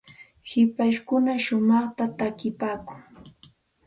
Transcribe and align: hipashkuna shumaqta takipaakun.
hipashkuna 0.49 1.33
shumaqta 1.43 2.05
takipaakun. 2.17 2.99